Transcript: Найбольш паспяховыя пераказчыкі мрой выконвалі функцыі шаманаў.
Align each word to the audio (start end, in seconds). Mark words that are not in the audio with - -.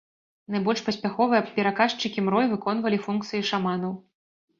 Найбольш 0.53 0.79
паспяховыя 0.87 1.41
пераказчыкі 1.57 2.23
мрой 2.29 2.45
выконвалі 2.53 2.97
функцыі 3.05 3.45
шаманаў. 3.51 3.93